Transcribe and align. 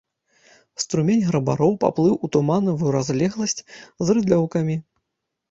Струмень 0.83 1.21
грабароў 1.27 1.73
паплыў 1.83 2.15
у 2.25 2.31
тумановую 2.37 2.89
разлегласць 2.97 3.55
з 3.59 4.07
рыдлёўкамі. 4.21 4.81